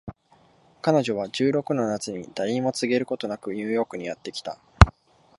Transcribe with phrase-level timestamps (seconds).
[0.81, 4.57] 彼女は十六の夏に誰にも告げることなくニューヨークにやって来た